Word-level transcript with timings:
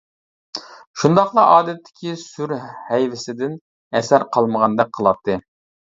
شۇنداقلا 1.01 1.43
ئادەتتىكى 1.49 2.15
سۈر-ھەيۋىسىدىن 2.23 3.55
ئەسەر 4.01 4.27
قالمىغاندەك 4.39 4.95
قىلاتتى. 5.01 5.37